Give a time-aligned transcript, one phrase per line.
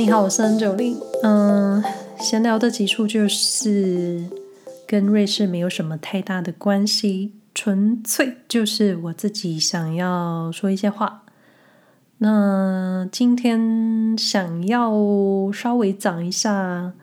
[0.00, 0.96] 你好，我是 Angeline。
[1.22, 1.84] 嗯，
[2.18, 4.24] 闲聊的集数就是
[4.86, 11.24] 跟瑞士没有什么太大的关系，纯粹就是我自己想要说一些话。
[12.16, 14.90] 那今天想要
[15.52, 16.94] 稍微讲一下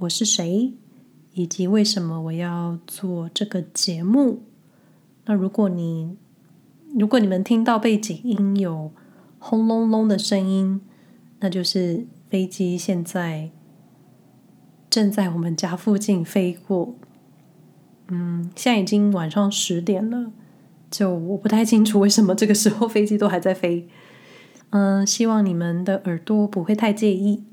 [0.00, 0.74] 我是谁，
[1.32, 4.42] 以及为什么我要做这个节目。
[5.24, 6.14] 那如果你
[6.94, 8.92] 如果你们听到背景音有
[9.38, 10.82] 轰隆隆的声音，
[11.44, 13.50] 那就是飞机现在
[14.88, 16.94] 正在我们家附近飞过。
[18.08, 20.32] 嗯，现在已经晚上十点了，
[20.90, 23.86] 就我不太清楚为什么这个时候飞机都还在飞。
[24.70, 27.44] 嗯，希望你们的耳朵不会太介意。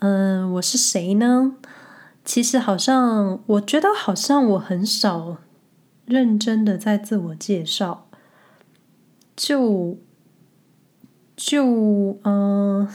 [0.00, 1.56] 嗯，我是谁呢？
[2.22, 5.38] 其实好像我觉得好像我很少
[6.04, 8.08] 认真的在自我介绍，
[9.34, 9.96] 就。
[11.36, 12.88] 就嗯，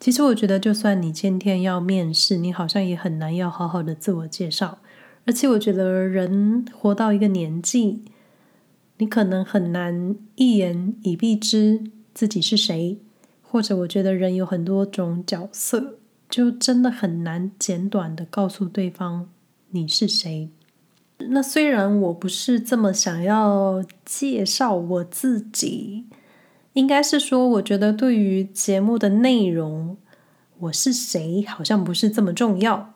[0.00, 4.78] 其实我觉得，就算你今天要面试，你好像也很难要好好的自我介绍。
[5.24, 8.04] 而且我觉得，人活到一个年纪，
[8.98, 12.98] 你可能很难一言以蔽之自己是谁。
[13.42, 19.28] 或者，我觉得人有很多种角色，就真的很难简短的告诉对方
[19.70, 20.50] 你是谁。
[21.18, 26.06] 那虽然我不是这么想要介绍我自己。
[26.74, 29.96] 应该是说，我觉得对于节目的内容，
[30.58, 32.92] 我是谁好像不是这么重要。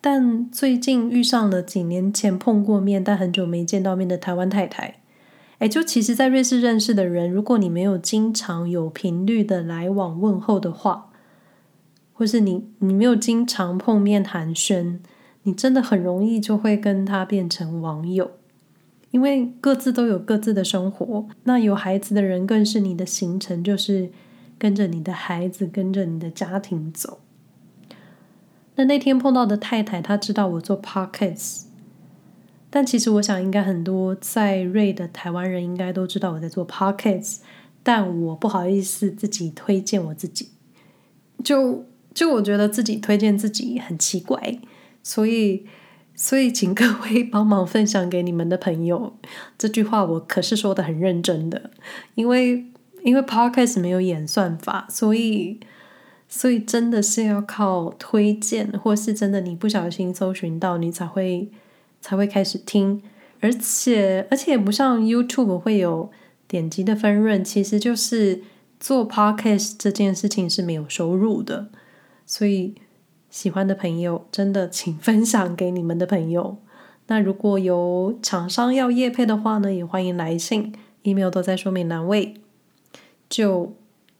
[0.00, 5.00] 但最近遇上了几年前碰过面但很久没见到面的台湾太太，
[5.58, 11.10] 哎，就其实，在瑞士认识的人，如果你没有经常有频率的来往问候的话，
[12.12, 15.00] 或是你你没有经常碰面寒暄，
[15.42, 18.30] 你真的很容易就会跟他变成网友。
[19.10, 24.10] 因为各自都有各自的生活，那有孩子的人更是你的行程就是
[24.58, 27.20] 跟着你的孩子，跟着你的家庭走。
[28.76, 31.62] 那那天碰到的太太，她知道我做 Podcast，
[32.68, 37.38] 但其实我想应该很多在瑞的台湾人应该都知道我在做 Podcast，
[37.82, 40.50] 但我不好意思自己推荐我自己，
[41.42, 44.58] 就就我觉得自己推荐自己很奇怪，
[45.02, 45.66] 所以。
[46.20, 49.16] 所以，请各位帮忙分享给你们的朋友。
[49.56, 51.70] 这句话我可是说的很认真的，
[52.16, 52.66] 因为
[53.04, 55.60] 因为 Podcast 没有演算法，所以
[56.28, 61.52] 所以真的是要靠推荐，或是真的你不小心搜寻到，你才会
[62.00, 63.00] 才会开始听。
[63.38, 66.10] 而且而且也不像 YouTube 会有
[66.48, 68.42] 点击的分润，其实就是
[68.80, 71.68] 做 Podcast 这件事情是没有收入的，
[72.26, 72.74] 所以。
[73.30, 76.56] 喜欢的朋友，真的请分享给你们的朋友。
[77.08, 82.34] 那如果有厂商要业配的话呢，也欢迎来信，email 都在说明栏位。
[83.28, 83.74] 就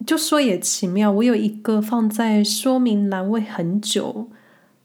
[0.07, 4.29] 就说也奇妙，我有一个放在说明栏位很久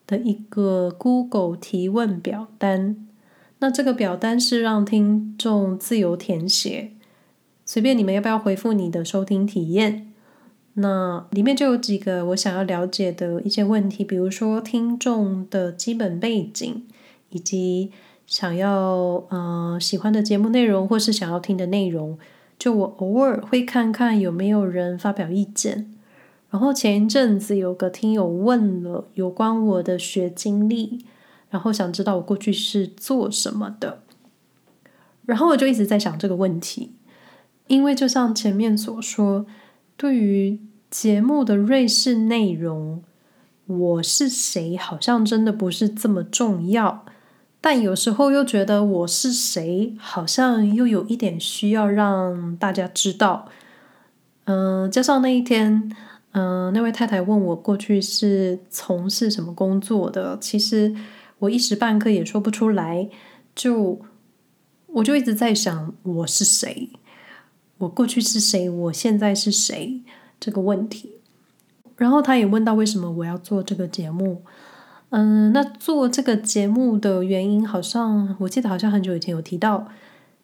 [0.07, 3.07] 的一个 Google 提问表单。
[3.59, 6.91] 那这个表单是让听众自由填写，
[7.65, 10.12] 随便你们要不要回复你的收听体验。
[10.75, 16.83] 那里面就有几个我想要了解的一些问题，比如说听众的基本背景，
[17.29, 17.91] 以及
[18.25, 22.17] 想要呃喜欢的节目内容，或是想要听的内容。
[22.57, 25.93] 就我偶尔会看看有没有人发表意见。
[26.49, 31.05] 然后前一阵子有个听友问了有关我的学经历，
[31.51, 34.01] 然后想知道我过去是做什么的。
[35.27, 36.93] 然后我就一直在想这个问题，
[37.67, 39.45] 因为就像前面所说。
[40.03, 40.59] 对于
[40.91, 43.01] 节目的瑞士内容，
[43.65, 47.05] 我是谁好像真的不是这么重要，
[47.61, 53.47] 但有时候又觉得我是谁好像又有一点需要让大家知道。
[54.43, 55.89] 嗯、加上那一天，
[56.31, 60.93] 嗯、那位太太问我过去是从事什么工作的，其实
[61.39, 63.07] 我一时半刻也说不出来，
[63.55, 64.01] 就
[64.87, 66.89] 我就一直在想我是谁。
[67.83, 68.69] 我过去是谁？
[68.69, 70.01] 我现在是谁？
[70.39, 71.11] 这个问题。
[71.97, 74.41] 然后他也问到为什么我要做这个节目。
[75.09, 79.87] 嗯，那做这个节目的原因，好像我记得好像很久以前有提到，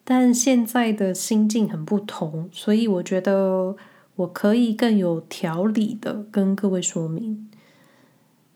[0.04, 3.74] 但现在的心境很不同，所以我觉得
[4.14, 7.49] 我可以更有条理的跟各位说明。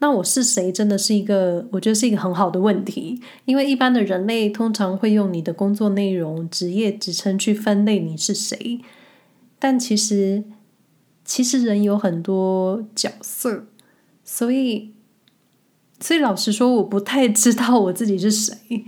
[0.01, 0.71] 那我是谁？
[0.71, 3.21] 真的是一个，我觉得是一个很好的问题。
[3.47, 8.81] 因为一般的人类通常会用你的工作内容、职业职称去分类你是谁，
[9.59, 10.45] 但其实，
[11.25, 13.65] 其实人有很多角色，
[14.25, 14.93] 所以，
[16.01, 18.85] 所以老实说，我不太知道我自己是谁。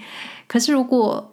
[0.47, 1.31] 可是如果，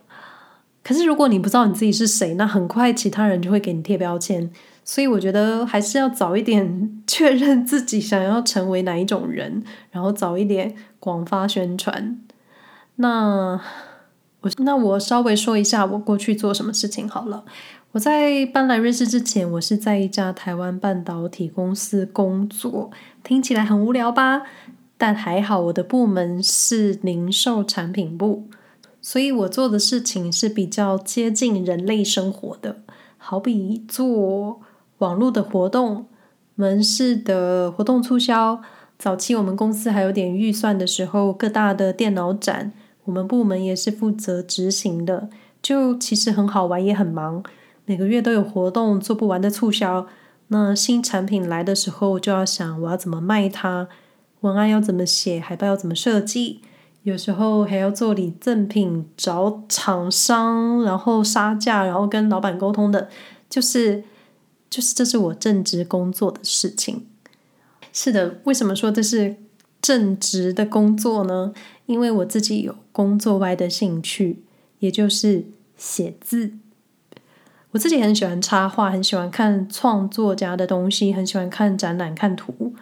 [0.82, 4.50] 可是如果你不知道你自己是谁，那很快其他人就会给你贴标签。
[4.84, 12.20] 所以我觉得还是要早一点 确认自己想要成为哪一种人，然后早一点广发宣传。
[12.98, 13.60] 那
[14.42, 17.46] 我那我稍微说一下我过去做什么事情好了。
[17.94, 22.92] 我在搬来瑞士之前，我是在一家台湾半导体公司工作，
[23.24, 24.44] 听起来很无聊吧？
[24.98, 28.48] 但还好，我的部门是零售产品部，
[29.02, 32.78] 所以我做的事情是比较接近人类生活的，
[33.18, 34.62] 好比做。
[35.04, 36.06] 网络的活动、
[36.56, 38.62] 门市的活动促销，
[38.98, 42.72] 早期我们公司还有点预算的时候，各大的电脑展，
[43.04, 45.30] 我们部门也是负责执行的。
[45.62, 47.44] 就其实很好玩，也很忙，
[47.84, 50.08] 每个月都有活动，做不完的促销。
[50.48, 53.90] 那新产品来的时候，就要想我要怎么卖它，
[54.40, 56.62] 文案要怎么写，海报要怎么设计，
[57.02, 63.10] 有时候还要做礼赠品，找厂商，然后杀价，然后跟老板沟通的，
[63.50, 64.06] 就是。
[64.74, 67.06] 就是这是我正职工作的事情。
[67.92, 69.36] 是的，为什么说这是
[69.80, 71.54] 正职的工作呢？
[71.86, 74.44] 因为我自己有工作外的兴趣，
[74.80, 75.46] 也就是
[75.78, 76.54] 写字。
[77.74, 82.74] 我自己很喜欢插画，很喜欢看创作家的东西，很喜欢看展览、看图。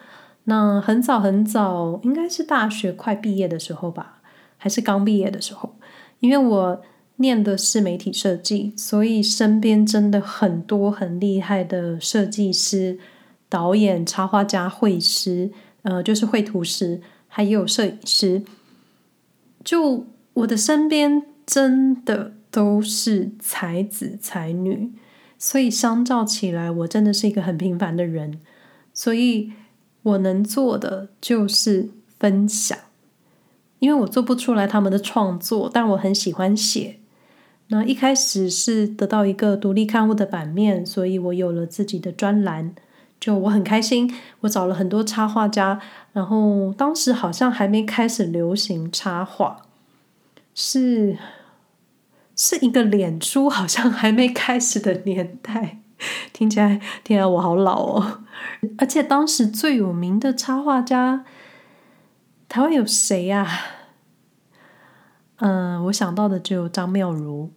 [0.45, 4.21] 那很早很早，应该是大学快毕业的时候吧，
[4.55, 5.75] 还是刚毕业的时候，
[6.21, 6.81] 因为我。
[7.21, 12.99] 念的是媒体设计，所以身边真的很多很厉害的设计师、
[13.47, 15.51] 导演、插画家、绘师，
[15.83, 18.41] 呃，就是绘图师，还有摄影师。
[19.63, 24.91] 就我的身边真的都是才子才女，
[25.37, 28.39] 所以相较起来，我真的是一个很平凡的人。
[28.93, 29.51] 所以
[30.01, 32.77] 我能做的就是分享，
[33.79, 37.00] 因为我做不出来他们的创作，但我很喜欢写。
[37.71, 42.75] 那一开始是得到一个独立刊物的版面，所以我有了自己的专栏，
[43.17, 44.13] 就我很开心。
[44.41, 45.79] 我找了很多插画家，
[46.11, 49.61] 然后当时好像还没开始流行插画，
[50.53, 51.17] 是
[52.35, 55.77] 是一个脸书好像还没开始的年代，
[56.33, 56.75] 听起来
[57.05, 58.23] 听起来，我好老哦！
[58.79, 61.23] 而且当时最有名的插画家，
[62.49, 63.47] 台湾有谁呀？
[65.37, 67.49] 嗯，我想到的只有张妙如。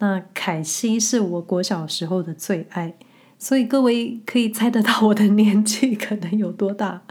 [0.00, 2.94] 那凯西是我国小时候的最爱，
[3.38, 7.02] 所以各位可以猜得到我的年纪可能有多大。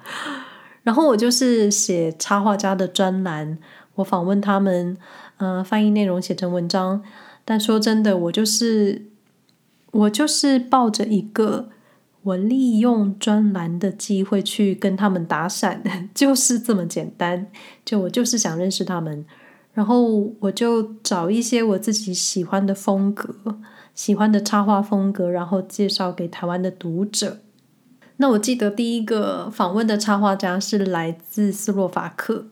[0.84, 3.60] 然后我就是写插画家的专栏，
[3.96, 4.98] 我访问他们，
[5.38, 7.04] 呃，翻译内容写成文章。
[7.46, 9.06] 但说真的，我就是
[9.92, 11.70] 我就是抱着一个
[12.24, 15.80] 我利用专栏的机会去跟他们搭讪，
[16.16, 17.48] 就是这么简单。
[17.86, 19.26] 就我就是想认识他们。
[19.74, 23.60] 然后我就找一些我自己喜欢的风格，
[23.94, 27.40] 喜欢的插画风格，然后介绍给台湾的读者。
[28.18, 32.48] 那我记得第一个访问的插画家是来自斯洛伐克，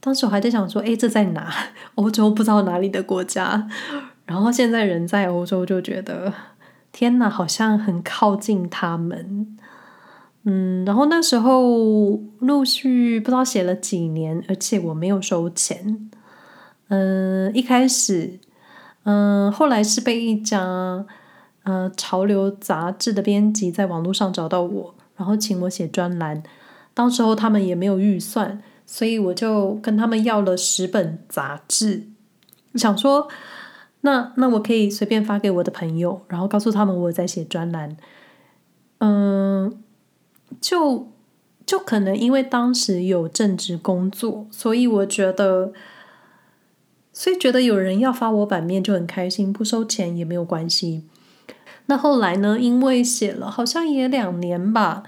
[0.00, 1.50] 当时我还在想说，哎，这在哪？
[1.96, 3.68] 欧洲不知道哪里的国家。
[4.26, 6.34] 然后现在人在欧洲就觉得，
[6.92, 9.56] 天哪，好像很靠近他们。
[10.44, 16.10] 嗯，然后那时候陆续不知道写了几年，而且我没有收钱。
[16.88, 18.38] 嗯，一开始，
[19.02, 21.04] 嗯，后来是被一家
[21.64, 26.42] 呃潮流杂志的编辑在网络上找到我，然后请我写专栏。
[26.94, 32.04] 当时候他们也没有预算，所以我就跟他们要了十本杂志，
[32.74, 33.28] 想说，
[34.00, 37.98] 那那我可以随便发给我的朋友，然后告诉他们我在写专栏。
[39.00, 39.78] 嗯，
[40.58, 41.12] 就
[41.66, 45.74] 就可能因为当时有正职工作，所以我觉得。
[47.12, 51.04] 所以觉得有人要发我版面就很开心，不收钱也没有关系。
[51.86, 52.58] 那后来呢？
[52.60, 55.02] 因为写了好像也两年吧，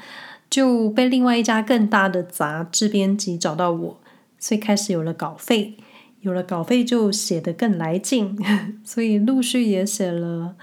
[0.49, 4.01] 就被另外一家更大的杂志编辑找到我，
[4.39, 5.77] 所以开始有了稿费。
[6.23, 8.37] 有了稿费就写得更来劲，
[8.83, 10.57] 所以陆续也写了，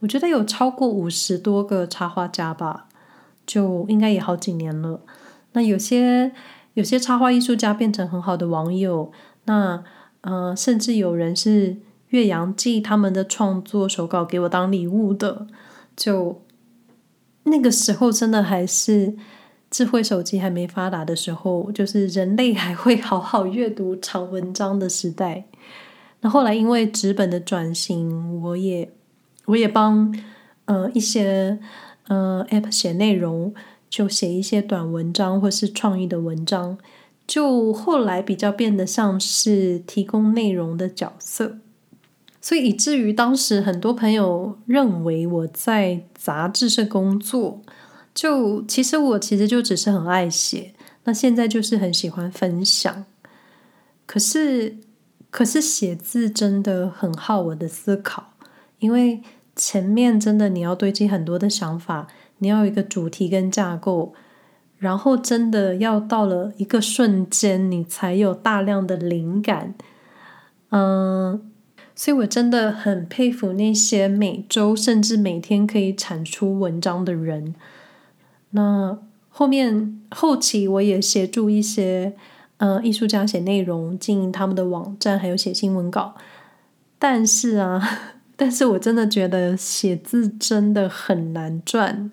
[0.00, 2.88] 我觉得有超过五十多个插画家吧，
[3.46, 5.00] 就应该也好几年了。
[5.52, 6.32] 那有些
[6.74, 9.12] 有些插画艺术家变成很好的网友，
[9.44, 9.84] 那。
[10.24, 11.76] 呃，甚至有人是
[12.08, 15.46] 岳阳寄他们的创作手稿给我当礼物的。
[15.94, 16.42] 就
[17.44, 19.14] 那个时候，真的还是
[19.70, 25.44] 智慧手机还没发达的时候，就是人类还会好好阅读长文章的时代。
[26.20, 28.90] 那后来因为纸本的转型，我也
[29.44, 30.10] 我也帮
[30.64, 31.58] 呃一些
[32.08, 33.52] 呃 App 写内容，
[33.90, 36.78] 就写一些短文章或是创意的文章。
[37.26, 41.58] 就后来比较变得像是提供内容的角色，
[42.40, 47.62] 所以以至于当时很多朋友认为我在杂志社工作，
[48.14, 53.04] 就其实我其实就只是很爱写，那现在就是很喜欢分享。
[54.06, 54.76] 可是，
[55.30, 58.34] 可是写字真的很耗我的思考，
[58.78, 59.22] 因为
[59.56, 62.06] 前面真的你要堆积很多的想法，
[62.38, 64.12] 你要有一个主题跟架构，
[64.78, 69.74] 然后真的要到了一个瞬间，你才有大量的灵感，
[70.70, 71.50] 嗯。
[71.96, 77.54] 所以我真的很佩服那些每周甚至每天可以产出文章的人。
[78.50, 82.14] 那后面后期我也协助一些
[82.56, 86.16] 呃艺术家写内容、经营他们的网站，还有写新闻稿。
[86.98, 87.80] 但是啊，
[88.34, 92.10] 但是我真的觉得写字真的很难赚。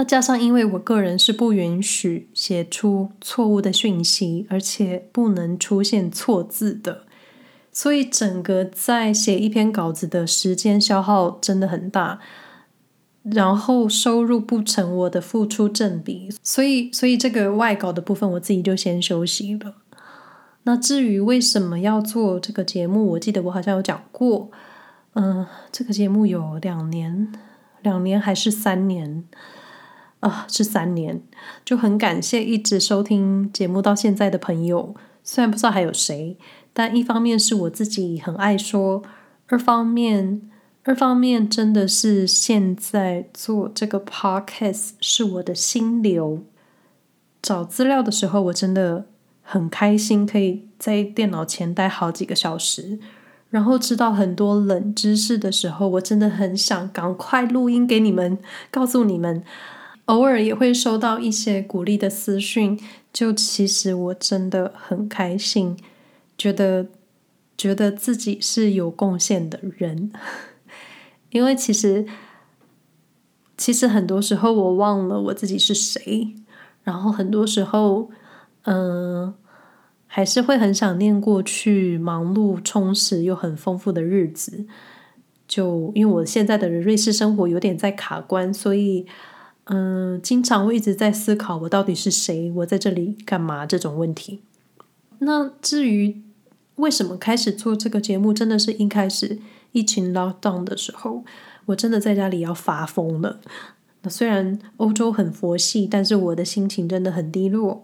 [0.00, 7.02] 那加上因为我个人是不允许写出错误的讯息，而且不能出现错字的。
[7.70, 12.18] 所以，整个在写一篇稿子的时间消耗真的很大，
[13.24, 19.74] 然后收入不成我的付出正比，所以，所以这个外稿的部分我自己就先休息了。
[20.62, 24.50] 那至于为什么要做这个节目，我记得我好像有讲过，
[25.12, 27.30] 嗯，这个节目有两年，
[27.82, 29.24] 两年还是三年
[30.20, 30.46] 啊？
[30.48, 31.22] 是三年，
[31.64, 36.38] 就很感谢一直收听节目到现在的朋友，虽然不知道还有谁。
[36.72, 39.02] 但一方面是我自己很爱说，
[39.48, 40.48] 二方面，
[40.84, 46.44] 二方面真的是现在做这个 podcast 是我的心流。
[47.42, 49.06] 找资料的时候，我真的
[49.42, 53.00] 很开心，可以在电脑前待好几个小时，
[53.48, 58.38] 然后知道很多冷知识的时候，我真的很想赶快录音给你们，
[58.70, 59.42] 告诉你们。
[60.10, 62.76] 偶尔也会收到一些鼓励的私讯，
[63.12, 65.76] 就其实我真的很开心。
[66.36, 66.88] 觉得
[67.56, 70.10] 觉得自己是有贡献的人，
[71.30, 72.04] 因为其实
[73.56, 76.34] 其实很多时候我忘了我自己是谁，
[76.82, 78.10] 然后很多时候，
[78.64, 79.32] 嗯，
[80.08, 84.66] 还是会很想念过去忙碌充实又很丰富的日子。
[85.46, 89.06] 就因为我现在的瑞士生活有点在卡关，所以
[89.70, 94.42] 嗯，经常会一直在思考我到底是谁，我在这里干嘛这种问题。
[95.20, 96.22] 那至于。
[96.76, 98.32] 为什么开始做这个节目？
[98.32, 99.38] 真的是一开始
[99.72, 101.22] 疫情 lockdown 的时候，
[101.66, 103.38] 我真的在家里要发疯了。
[104.00, 107.82] 那虽然欧洲很佛系，但是我的心情真的很低落。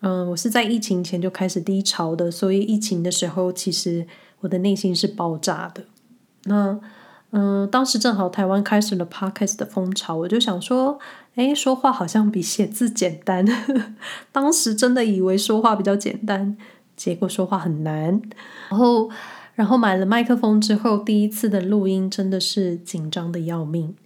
[0.00, 4.04] 嗯，我是在疫情前就开始低潮的，所以疫情的时候，其实
[4.40, 5.84] 我的内心是爆炸的。
[6.46, 6.80] 那
[7.36, 10.98] 嗯，当时正好台湾开始了 podcast 的风潮，我就想说，
[11.34, 13.44] 诶，说话好像比写字简单。
[14.30, 16.56] 当时真的以为说话比较简单。
[16.96, 18.22] 结果说话很难，
[18.70, 19.10] 然后，
[19.56, 23.96] 然后买了麦克风之后，第一次的录音真的是紧张的要命。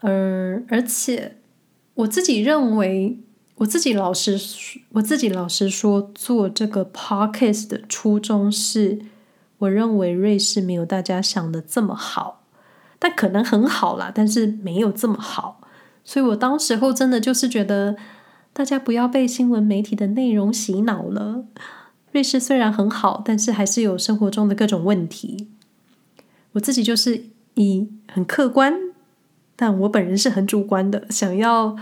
[0.00, 1.38] 而而且
[1.94, 3.18] 我自己认为，
[3.54, 4.38] 我自己老实，
[4.90, 8.98] 我自己老实说，做这个 podcast 的初衷是，
[9.58, 12.42] 我认为瑞士没有大家想的这么好，
[12.98, 15.60] 但可能很好啦，但是没有这么好，
[16.02, 17.96] 所以我当时候真的就是觉得。
[18.50, 21.44] 大家不要被新闻媒体的内容洗脑了。
[22.10, 25.48] 瑞士虽然很好，但是还是有生活中的各种问题。
[26.52, 28.74] 我自己就是以很客观，
[29.54, 31.76] 但我本人是很主观的，想要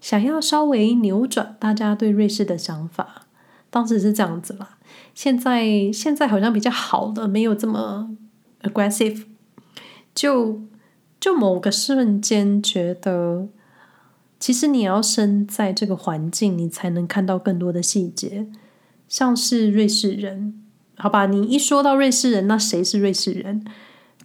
[0.00, 3.26] 想要稍微扭转大家对瑞士的想法。
[3.70, 4.78] 当时是这样子啦，
[5.16, 8.10] 现在现在好像比较好的，没有这么
[8.62, 9.24] aggressive。
[10.14, 10.62] 就
[11.18, 13.48] 就某个瞬间觉得。
[14.38, 18.46] 其实你要身在这个环境，你才能看到更多的细节。
[19.08, 20.62] 像是瑞士人，
[20.98, 23.64] 好吧，你一说到瑞士人，那谁是瑞士人？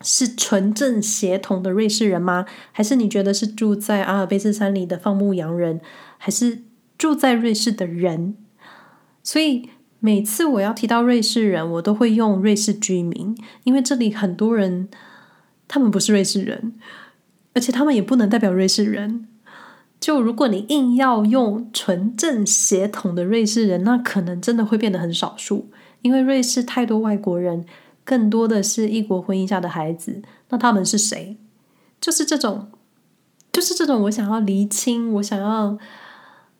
[0.02, 2.46] 是纯正血统的瑞士人吗？
[2.74, 5.80] 还是你觉得是住在阿尔卑斯山里的放牧羊人？
[6.18, 6.64] 还是
[6.98, 8.36] 住在瑞士的人？
[9.24, 9.70] 所以
[10.04, 14.90] 每次我要提到瑞士人，我都会用瑞士居民，因为这里很多人
[15.68, 16.74] 他们不是瑞士人，
[17.54, 19.28] 而且他们也不能代表瑞士人。
[20.00, 25.70] 就如果你硬要用纯正血统的瑞士人，那可能真的会变得很少数，
[26.02, 27.64] 因为瑞士太多外国人，
[28.04, 30.24] 更多的是异国婚姻下的孩子。
[30.50, 31.38] 那他们是谁？
[32.02, 32.72] 就是这种，
[33.52, 34.02] 就是这种。
[34.02, 35.78] 我想要厘清，我想要，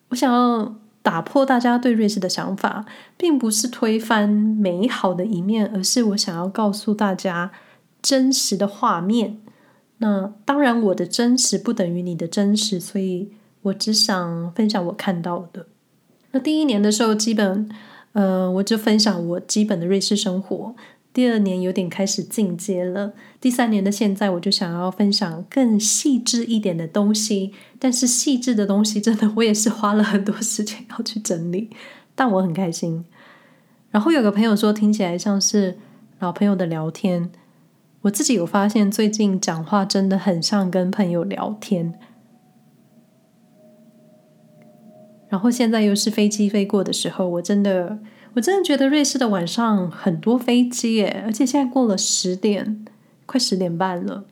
[0.10, 2.86] 我想要打破大家对瑞士的想法，
[3.18, 7.52] 并不是推翻美好的一面，而是我想要告诉大家
[8.02, 9.40] 真实的画面。
[9.98, 13.32] 那当然，我的真实不等于你的真实，所以
[13.64, 15.68] 我只想分享我看到的。
[16.32, 17.70] 那第一年的时候，基本，
[18.14, 20.76] 呃，我就分享我基本的瑞士生活。
[21.14, 27.54] 第二年有点开始进阶了，第三年的现在，我就想要分享更细致一点的东西。
[27.78, 31.70] 但是细致的东西，真的我也是花了很多时间要去整理，
[32.16, 33.04] 但我很开心。
[33.90, 35.78] 然后有个朋友说，听起来像是
[36.20, 37.30] 老朋友的聊天。
[38.04, 41.94] 我自己有发现，最近讲话真的很像跟朋友聊天。
[45.28, 48.00] 然后现在又是飞机飞过的时候，我真的。
[48.34, 52.86] 我真的觉得瑞士的晚上很多飞机耶，而且现在过了十点，
[53.26, 54.24] 快十点半了。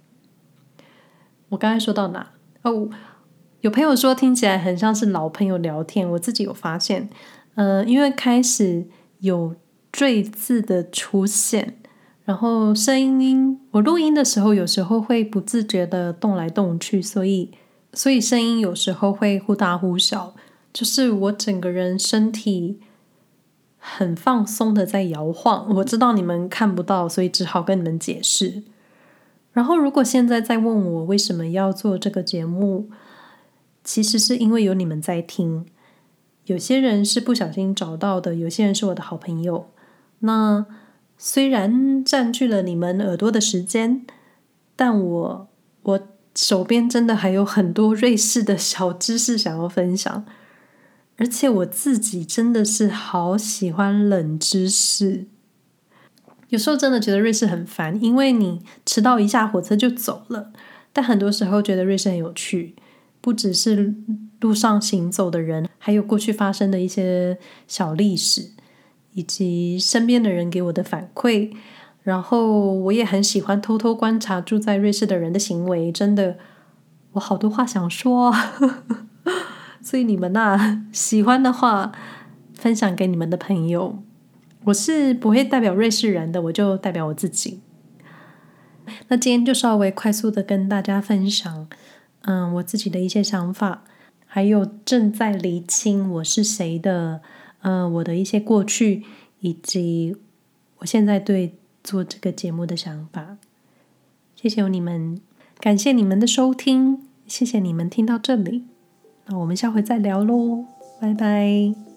[1.50, 2.32] 我刚才说到哪？
[2.62, 2.89] 哦，
[3.60, 6.10] 有朋友说听起来很像是老朋友聊天。
[6.12, 7.10] 我自己有发现，
[7.56, 8.88] 呃，因为开始
[9.20, 9.56] 有
[9.91, 11.75] “坠”字的出现，
[12.24, 17.51] 然后声音，我录音的时候有时候会不自觉的动来动去，所以
[17.91, 20.36] 所以声音有时候会忽大忽小，
[20.72, 22.79] 就是我整个人身体。
[23.96, 28.63] 很放松的在摇晃，我知道你们看不到，所以只好跟你们解释。
[29.53, 32.89] 然后，如果现在再问我为什么要做这个节目，
[33.84, 35.65] 其实是因为有你们在听。
[36.46, 39.69] 有些人是不小心找到的，有些人是我的好朋友。
[40.19, 40.65] 那
[41.17, 44.05] 虽然占据了你们耳朵的时间，
[44.75, 45.48] 但我
[45.84, 46.00] 我
[46.36, 50.25] 手边真的还有很多瑞士的小知识想要分享。
[51.20, 55.26] 而且我自己真的是好喜欢冷知识，
[56.48, 60.54] 有时候真的觉得瑞士很烦，因为你迟到一下火车就走了。
[60.94, 62.74] 但很多时候觉得瑞士很有趣，
[63.20, 63.94] 不只是
[64.40, 68.52] 路上行走的人，还有过去发生的一些小历史，
[69.12, 71.52] 以及身边的人给我的反馈。
[72.02, 76.38] 然后我也很喜欢偷偷观察住在瑞士的人的行为，真的，
[77.12, 78.34] 我好多话想说。
[79.89, 81.91] 所以你们呐、喜欢的话，
[82.53, 84.03] 分享给你们的朋友。
[84.65, 87.60] 我是不会代表瑞士人的，我就代表我自己。
[89.08, 91.68] 那今天就稍微快速的跟大家分享，
[92.22, 93.83] 嗯，我自己的一些想法，
[94.27, 97.22] 还有正在厘清我是谁的，
[97.61, 99.03] 嗯，我的一些过去，
[99.40, 100.16] 以及
[100.77, 103.37] 我现在对做这个节目的想法。
[104.35, 105.20] 谢谢你们，
[105.59, 108.66] 感谢你们的收听，谢谢你们听到这里。
[109.29, 110.65] 那我们下回再聊喽，
[111.00, 111.89] 拜拜。